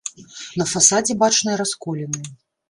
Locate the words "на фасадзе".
0.61-1.17